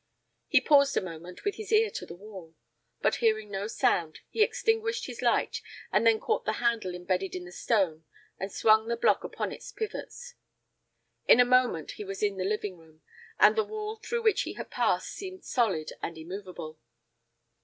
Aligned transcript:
He 0.47 0.59
paused 0.61 0.97
a 0.97 1.01
moment, 1.01 1.45
with 1.45 1.57
his 1.57 1.71
ear 1.71 1.91
to 1.91 2.07
the 2.07 2.15
wall; 2.15 2.55
but 3.01 3.17
hearing 3.17 3.51
no 3.51 3.67
sound, 3.67 4.21
he 4.31 4.41
extinguished 4.41 5.05
his 5.05 5.21
light 5.21 5.61
and 5.91 6.07
then 6.07 6.19
caught 6.19 6.43
the 6.43 6.53
handle 6.53 6.95
imbedded 6.95 7.35
in 7.35 7.45
the 7.45 7.51
stone 7.51 8.05
and 8.39 8.51
swung 8.51 8.87
the 8.87 8.97
block 8.97 9.23
upon 9.23 9.51
its 9.51 9.71
pivots. 9.71 10.33
In 11.27 11.39
a 11.39 11.45
moment 11.45 11.91
he 11.97 12.03
was 12.03 12.23
in 12.23 12.37
the 12.37 12.43
living 12.43 12.79
room, 12.79 13.03
and 13.39 13.55
the 13.55 13.63
wall 13.63 13.95
through 13.95 14.23
which 14.23 14.41
he 14.41 14.53
had 14.53 14.71
passed 14.71 15.11
seemed 15.11 15.45
solid 15.45 15.93
and 16.01 16.17
immovable. 16.17 16.79